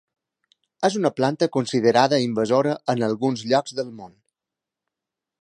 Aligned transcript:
És 0.87 0.95
una 0.99 1.11
planta 1.19 1.47
considerada 1.57 2.19
invasora 2.23 2.73
en 2.95 3.07
alguns 3.09 3.45
llocs 3.53 3.79
del 3.83 3.95
món. 4.01 4.19